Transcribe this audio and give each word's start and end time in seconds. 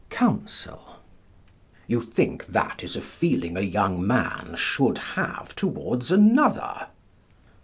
Counsel: 0.09 0.99
You 1.85 2.01
think 2.01 2.47
that 2.47 2.83
is 2.83 2.95
a 2.95 3.03
feeling 3.03 3.55
a 3.55 3.61
young 3.61 4.03
man 4.07 4.55
should 4.57 4.97
have 4.97 5.53
towards 5.55 6.11
another? 6.11 6.87